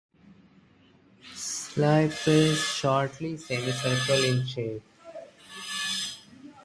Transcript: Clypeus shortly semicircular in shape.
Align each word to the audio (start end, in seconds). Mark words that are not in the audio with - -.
Clypeus 1.31 2.55
shortly 2.73 3.37
semicircular 3.37 4.25
in 4.41 4.45
shape. 4.47 4.83